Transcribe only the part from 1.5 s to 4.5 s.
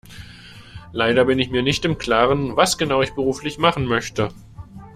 mir nicht im Klaren, was genau ich beruflich machen möchte.